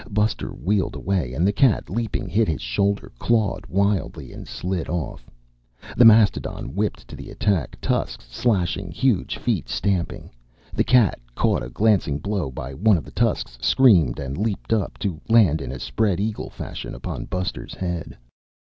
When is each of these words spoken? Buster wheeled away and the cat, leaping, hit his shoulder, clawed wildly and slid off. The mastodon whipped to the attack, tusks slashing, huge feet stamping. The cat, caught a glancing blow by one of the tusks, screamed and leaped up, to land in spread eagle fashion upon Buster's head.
Buster 0.09 0.49
wheeled 0.49 0.95
away 0.95 1.31
and 1.35 1.45
the 1.45 1.53
cat, 1.53 1.87
leaping, 1.87 2.27
hit 2.27 2.47
his 2.47 2.63
shoulder, 2.63 3.11
clawed 3.19 3.67
wildly 3.67 4.33
and 4.33 4.47
slid 4.47 4.89
off. 4.89 5.29
The 5.95 6.05
mastodon 6.05 6.73
whipped 6.73 7.07
to 7.07 7.15
the 7.15 7.29
attack, 7.29 7.77
tusks 7.79 8.25
slashing, 8.31 8.89
huge 8.89 9.37
feet 9.37 9.69
stamping. 9.69 10.31
The 10.73 10.83
cat, 10.83 11.19
caught 11.35 11.61
a 11.61 11.69
glancing 11.69 12.17
blow 12.17 12.49
by 12.49 12.73
one 12.73 12.97
of 12.97 13.05
the 13.05 13.11
tusks, 13.11 13.59
screamed 13.61 14.17
and 14.17 14.39
leaped 14.39 14.73
up, 14.73 14.97
to 15.05 15.21
land 15.29 15.61
in 15.61 15.77
spread 15.79 16.19
eagle 16.19 16.49
fashion 16.49 16.95
upon 16.95 17.25
Buster's 17.25 17.75
head. 17.75 18.17